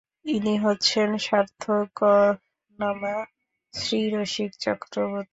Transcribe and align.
ইনি 0.25 0.55
হচ্ছেন 0.57 1.09
সার্থকনামা 1.25 3.15
শ্রীরসিক 3.73 4.51
চক্রবর্তী। 4.59 5.29